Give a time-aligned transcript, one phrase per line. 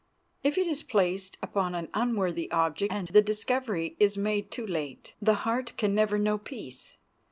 [0.41, 5.13] If it is placed upon an unworthy object, and the discovery is made too late,
[5.21, 6.97] the heart can never know peace.